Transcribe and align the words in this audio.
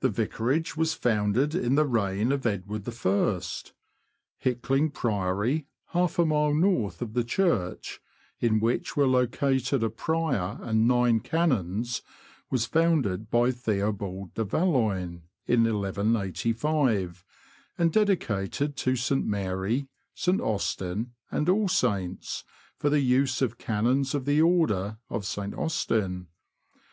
The 0.00 0.08
vicarage 0.08 0.76
was 0.76 0.92
founded 0.92 1.54
in 1.54 1.76
the 1.76 1.86
reign 1.86 2.32
of 2.32 2.44
Edward 2.44 2.82
I. 2.88 3.40
Hickling 4.42 4.90
Priory, 4.92 5.68
half 5.90 6.18
a 6.18 6.26
mile 6.26 6.52
north 6.52 7.00
of 7.00 7.14
the 7.14 7.22
church, 7.22 8.00
in 8.40 8.58
which 8.58 8.96
were 8.96 9.06
located 9.06 9.84
a 9.84 9.88
prior 9.88 10.58
and 10.62 10.88
nine 10.88 11.20
canons, 11.20 12.02
was 12.50 12.66
founded 12.66 13.30
by 13.30 13.52
Theobald 13.52 14.34
de 14.34 14.42
Valoins, 14.44 15.20
in 15.46 15.62
1185, 15.62 17.24
and 17.78 17.92
dedicated 17.92 18.74
to 18.78 18.96
St. 18.96 19.24
Mary, 19.24 19.86
St. 20.12 20.40
Austin, 20.40 21.12
and 21.30 21.48
All 21.48 21.68
Saints, 21.68 22.42
for 22.76 22.90
the 22.90 22.98
use 22.98 23.40
of 23.40 23.58
canons 23.58 24.12
of 24.12 24.24
the 24.24 24.42
order 24.42 24.98
of 25.08 25.24
St. 25.24 25.54
Austin. 25.54 26.26